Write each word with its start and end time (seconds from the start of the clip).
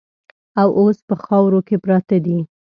او 0.61 0.69
اوس 0.79 0.97
په 1.07 1.15
خاورو 1.23 1.59
کې 1.67 1.75
پراته 1.83 2.17
دي. 2.25 2.39